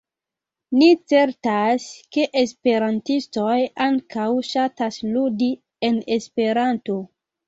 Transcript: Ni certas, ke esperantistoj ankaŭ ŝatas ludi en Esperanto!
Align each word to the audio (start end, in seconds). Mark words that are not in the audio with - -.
Ni 0.77 0.85
certas, 1.11 1.83
ke 2.15 2.23
esperantistoj 2.41 3.57
ankaŭ 3.89 4.25
ŝatas 4.47 4.97
ludi 5.11 5.51
en 5.91 6.01
Esperanto! 6.17 6.97